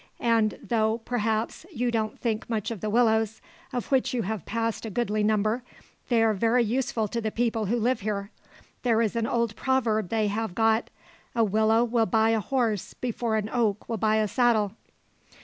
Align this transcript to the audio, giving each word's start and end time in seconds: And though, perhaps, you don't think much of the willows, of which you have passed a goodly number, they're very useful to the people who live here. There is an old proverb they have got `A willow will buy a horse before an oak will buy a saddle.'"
And 0.19 0.57
though, 0.63 0.97
perhaps, 1.05 1.63
you 1.71 1.91
don't 1.91 2.19
think 2.19 2.49
much 2.49 2.71
of 2.71 2.81
the 2.81 2.89
willows, 2.89 3.39
of 3.71 3.91
which 3.91 4.15
you 4.15 4.23
have 4.23 4.47
passed 4.47 4.83
a 4.83 4.89
goodly 4.89 5.23
number, 5.23 5.61
they're 6.09 6.33
very 6.33 6.63
useful 6.63 7.07
to 7.09 7.21
the 7.21 7.29
people 7.29 7.65
who 7.67 7.75
live 7.77 7.99
here. 7.99 8.31
There 8.81 9.03
is 9.03 9.15
an 9.15 9.27
old 9.27 9.55
proverb 9.55 10.09
they 10.09 10.25
have 10.25 10.55
got 10.55 10.89
`A 11.35 11.47
willow 11.47 11.83
will 11.83 12.07
buy 12.07 12.31
a 12.31 12.39
horse 12.39 12.95
before 12.95 13.35
an 13.35 13.47
oak 13.53 13.87
will 13.87 13.97
buy 13.97 14.15
a 14.15 14.27
saddle.'" 14.27 14.71